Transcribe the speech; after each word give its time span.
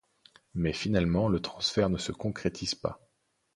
Mais 0.55 0.73
finalement 0.73 1.27
le 1.29 1.39
transfert 1.39 1.87
ne 1.91 1.99
se 1.99 2.11
concrétise 2.11 2.73
pas. 2.73 3.07